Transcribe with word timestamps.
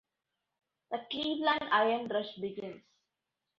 The 0.89 0.97
Cleveland 1.11 1.65
iron 1.71 2.07
rush 2.07 2.33
begins. 2.37 2.81